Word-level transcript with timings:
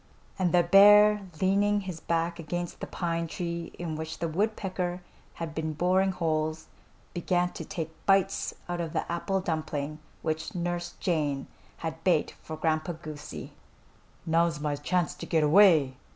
And 0.39 0.51
the 0.51 0.63
bear, 0.63 1.27
leaning 1.39 1.81
his 1.81 1.99
back 1.99 2.39
against 2.39 2.79
the 2.79 2.87
pine 2.87 3.27
tree 3.27 3.71
in 3.77 3.95
which 3.95 4.17
the 4.17 4.27
woodpecker 4.27 5.03
had 5.35 5.53
been 5.53 5.73
boring 5.73 6.11
holes, 6.11 6.69
began 7.13 7.51
to 7.51 7.63
take 7.63 7.93
bites 8.07 8.55
out 8.67 8.81
of 8.81 8.93
the 8.93 9.11
apple 9.11 9.41
dumpling 9.41 9.99
which 10.23 10.55
Nurse 10.55 10.95
Jane 10.99 11.45
had 11.85 12.03
baked 12.03 12.31
for 12.41 12.57
Grandpa 12.57 12.93
Goosey. 12.93 13.53
"Now's 14.25 14.59
my 14.59 14.75
chance 14.75 15.13
to 15.13 15.27
get 15.27 15.43
away!" 15.43 15.97